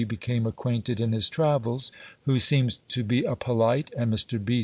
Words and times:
became 0.07 0.47
acquainted 0.47 0.99
in 0.99 1.11
his 1.11 1.29
travels, 1.29 1.91
who 2.23 2.39
seems 2.39 2.77
to 2.77 3.03
be 3.03 3.23
a 3.23 3.35
polite 3.35 3.93
(and 3.95 4.11
Mr. 4.11 4.43
B. 4.43 4.59